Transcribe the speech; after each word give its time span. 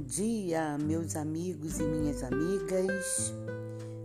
dia, 0.00 0.76
meus 0.78 1.14
amigos 1.14 1.78
e 1.78 1.84
minhas 1.84 2.24
amigas. 2.24 3.32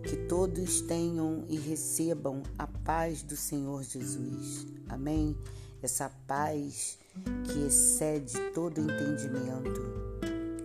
Que 0.04 0.16
todos 0.28 0.80
tenham 0.82 1.44
e 1.48 1.56
recebam 1.56 2.44
a 2.56 2.68
paz 2.68 3.24
do 3.24 3.34
Senhor 3.34 3.82
Jesus. 3.82 4.64
Amém? 4.88 5.36
Essa 5.82 6.08
paz 6.28 6.98
que 7.44 7.66
excede 7.66 8.38
todo 8.54 8.80
entendimento. 8.80 9.82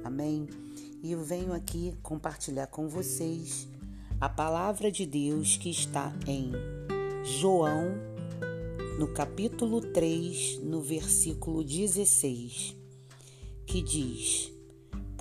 Amém? 0.03 0.47
E 1.01 1.11
eu 1.11 1.23
venho 1.23 1.51
aqui 1.51 1.95
compartilhar 2.03 2.67
com 2.67 2.87
vocês 2.87 3.67
a 4.19 4.29
palavra 4.29 4.91
de 4.91 5.07
Deus 5.07 5.57
que 5.57 5.71
está 5.71 6.13
em 6.27 6.51
João, 7.23 7.87
no 8.99 9.07
capítulo 9.07 9.81
3, 9.81 10.59
no 10.59 10.79
versículo 10.79 11.63
16, 11.63 12.77
que 13.65 13.81
diz: 13.81 14.50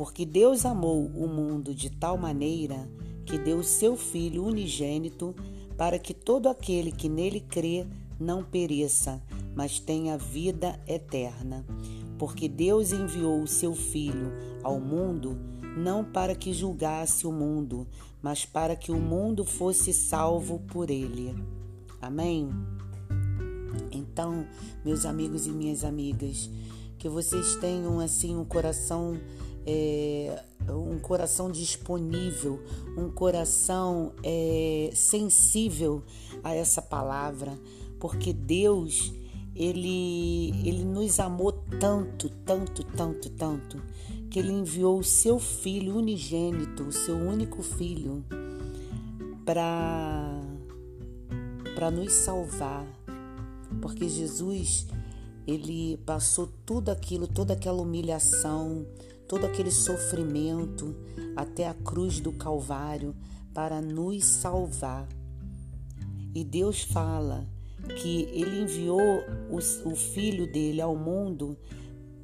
Porque 0.00 0.24
Deus 0.24 0.64
amou 0.64 1.08
o 1.08 1.28
mundo 1.28 1.74
de 1.74 1.90
tal 1.90 2.16
maneira 2.16 2.90
que 3.26 3.36
deu 3.36 3.62
seu 3.62 3.98
Filho 3.98 4.46
unigênito 4.46 5.36
para 5.76 5.98
que 5.98 6.14
todo 6.14 6.48
aquele 6.48 6.90
que 6.90 7.06
nele 7.06 7.38
crê 7.38 7.86
não 8.18 8.42
pereça, 8.42 9.22
mas 9.54 9.78
tenha 9.78 10.16
vida 10.16 10.80
eterna. 10.88 11.66
Porque 12.18 12.48
Deus 12.48 12.92
enviou 12.92 13.42
o 13.42 13.46
seu 13.46 13.74
Filho 13.74 14.32
ao 14.62 14.80
mundo 14.80 15.38
não 15.76 16.02
para 16.02 16.34
que 16.34 16.54
julgasse 16.54 17.26
o 17.26 17.30
mundo, 17.30 17.86
mas 18.22 18.46
para 18.46 18.74
que 18.74 18.90
o 18.90 18.98
mundo 18.98 19.44
fosse 19.44 19.92
salvo 19.92 20.60
por 20.60 20.88
ele. 20.88 21.34
Amém? 22.00 22.48
Então, 23.92 24.46
meus 24.82 25.04
amigos 25.04 25.46
e 25.46 25.50
minhas 25.50 25.84
amigas, 25.84 26.48
que 26.98 27.06
vocês 27.06 27.56
tenham 27.56 28.00
assim 28.00 28.34
um 28.34 28.46
coração 28.46 29.20
é, 29.70 30.42
um 30.68 30.98
coração 30.98 31.50
disponível, 31.50 32.60
um 32.96 33.08
coração 33.10 34.12
é, 34.24 34.90
sensível 34.92 36.02
a 36.42 36.54
essa 36.54 36.82
palavra, 36.82 37.56
porque 37.98 38.32
Deus 38.32 39.12
ele, 39.54 40.50
ele 40.64 40.84
nos 40.84 41.20
amou 41.20 41.52
tanto, 41.52 42.28
tanto, 42.44 42.82
tanto, 42.84 43.30
tanto, 43.30 43.82
que 44.30 44.38
ele 44.38 44.52
enviou 44.52 44.98
o 44.98 45.04
seu 45.04 45.38
filho 45.38 45.96
unigênito, 45.96 46.84
o 46.84 46.92
seu 46.92 47.16
único 47.16 47.62
filho, 47.62 48.24
para 49.44 50.40
para 51.74 51.90
nos 51.90 52.12
salvar. 52.12 52.84
Porque 53.80 54.08
Jesus, 54.08 54.86
ele 55.46 55.96
passou 56.04 56.48
tudo 56.66 56.90
aquilo, 56.90 57.26
toda 57.26 57.54
aquela 57.54 57.80
humilhação, 57.80 58.84
todo 59.30 59.46
aquele 59.46 59.70
sofrimento 59.70 60.92
até 61.36 61.68
a 61.68 61.72
cruz 61.72 62.18
do 62.18 62.32
Calvário 62.32 63.14
para 63.54 63.80
nos 63.80 64.24
salvar. 64.24 65.06
E 66.34 66.42
Deus 66.42 66.82
fala 66.82 67.46
que 68.02 68.22
ele 68.32 68.62
enviou 68.62 69.22
o, 69.48 69.94
filho 69.94 70.50
dele 70.50 70.80
ao 70.80 70.96
mundo 70.96 71.56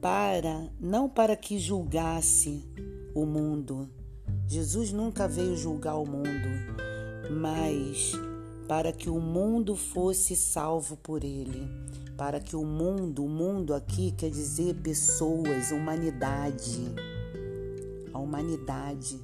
para 0.01 0.69
não 0.81 1.09
para 1.09 1.37
que 1.37 1.61
julgasse 1.61 2.65
o 3.15 3.25
mundo. 3.25 3.89
Jesus 4.49 4.91
nunca 4.91 5.29
veio 5.29 5.57
julgar 5.57 5.95
o 5.99 6.05
mundo, 6.05 6.49
mas 7.31 8.15
para 8.67 8.93
que 8.93 9.09
o 9.09 9.21
mundo 9.21 9.77
fosse 9.77 10.35
salvo 10.35 10.97
por 10.97 11.23
ele 11.23 11.71
para 12.17 12.41
que 12.41 12.57
o 12.57 12.65
mundo, 12.65 13.25
o 13.25 13.29
mundo 13.29 13.75
aqui 13.75 14.11
quer 14.13 14.31
dizer 14.31 14.75
pessoas, 14.77 15.71
humanidade, 15.71 16.95
a 18.13 18.19
humanidade, 18.19 19.21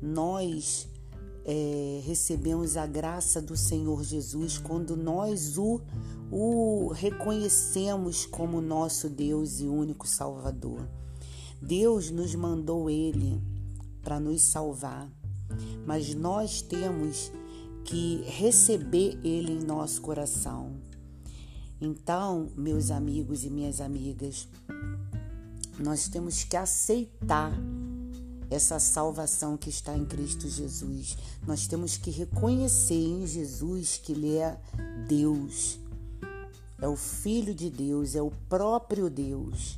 nós 0.00 0.88
é, 1.44 2.00
recebemos 2.04 2.76
a 2.76 2.86
graça 2.86 3.42
do 3.42 3.56
Senhor 3.56 4.04
Jesus 4.04 4.58
quando 4.58 4.96
nós 4.96 5.58
o, 5.58 5.80
o 6.30 6.92
reconhecemos 6.94 8.24
como 8.24 8.60
nosso 8.60 9.08
Deus 9.08 9.60
e 9.60 9.64
único 9.64 10.06
Salvador. 10.06 10.88
Deus 11.60 12.10
nos 12.10 12.34
mandou 12.34 12.88
Ele 12.88 13.40
para 14.02 14.20
nos 14.20 14.42
salvar, 14.42 15.10
mas 15.84 16.14
nós 16.14 16.62
temos 16.62 17.32
que 17.84 18.22
receber 18.26 19.18
Ele 19.24 19.52
em 19.52 19.64
nosso 19.64 20.00
coração. 20.00 20.91
Então, 21.84 22.48
meus 22.54 22.92
amigos 22.92 23.42
e 23.42 23.50
minhas 23.50 23.80
amigas, 23.80 24.46
nós 25.80 26.06
temos 26.06 26.44
que 26.44 26.56
aceitar 26.56 27.52
essa 28.48 28.78
salvação 28.78 29.56
que 29.56 29.68
está 29.68 29.96
em 29.96 30.04
Cristo 30.04 30.48
Jesus. 30.48 31.16
Nós 31.44 31.66
temos 31.66 31.96
que 31.96 32.08
reconhecer 32.08 32.94
em 32.94 33.26
Jesus 33.26 34.00
que 34.00 34.12
Ele 34.12 34.36
é 34.36 34.56
Deus, 35.08 35.80
é 36.80 36.86
o 36.86 36.94
Filho 36.94 37.52
de 37.52 37.68
Deus, 37.68 38.14
é 38.14 38.22
o 38.22 38.30
próprio 38.48 39.10
Deus. 39.10 39.76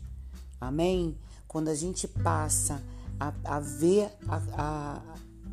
Amém? 0.61 1.17
Quando 1.49 1.69
a 1.69 1.75
gente 1.75 2.07
passa 2.07 2.83
a, 3.19 3.33
a 3.45 3.61
ver 3.61 4.11
a, 4.29 4.43
a, 4.53 5.03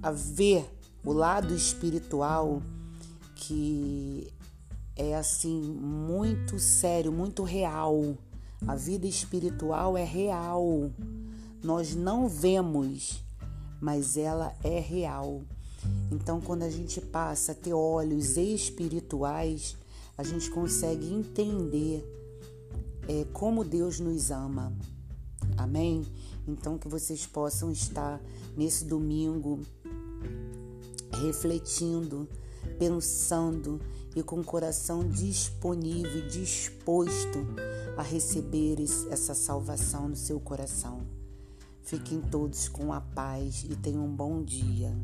a 0.04 0.12
ver 0.12 0.70
o 1.06 1.14
lado 1.14 1.56
espiritual 1.56 2.62
que 3.36 4.30
é 5.02 5.16
assim 5.16 5.60
muito 5.60 6.60
sério, 6.60 7.12
muito 7.12 7.44
real. 7.44 8.16
A 8.68 8.76
vida 8.76 9.08
espiritual 9.08 9.98
é 9.98 10.04
real. 10.04 10.92
Nós 11.64 11.96
não 11.96 12.30
vemos, 12.30 13.24
mas 13.82 14.16
ela 14.16 14.54
é 14.64 14.80
real. 14.80 15.42
Então, 16.12 16.40
quando 16.40 16.62
a 16.62 16.70
gente 16.70 17.02
passa 17.02 17.54
a 17.54 17.56
ter 17.56 17.74
olhos 17.74 18.38
espirituais, 18.38 19.76
a 20.16 20.24
gente 20.24 20.52
consegue 20.52 21.12
entender 21.12 22.06
é, 23.08 23.26
como 23.34 23.64
Deus 23.64 24.00
nos 24.00 24.30
ama. 24.30 24.72
Amém? 25.58 26.06
Então, 26.48 26.78
que 26.78 26.88
vocês 26.88 27.26
possam 27.26 27.72
estar 27.72 28.22
nesse 28.56 28.86
domingo 28.86 29.60
refletindo, 31.12 32.30
pensando 32.78 33.80
e 34.16 34.22
com 34.22 34.40
o 34.40 34.44
coração 34.44 35.08
disponível 35.08 36.28
disposto 36.28 37.40
a 37.98 38.02
receber 38.02 38.78
essa 39.10 39.34
salvação 39.34 40.10
no 40.10 40.16
seu 40.16 40.40
coração. 40.40 41.02
Fiquem 41.82 42.22
todos 42.22 42.70
com 42.70 42.94
a 42.94 43.02
paz 43.02 43.66
e 43.70 43.76
tenham 43.76 44.06
um 44.06 44.16
bom 44.16 44.44
dia. 44.44 44.96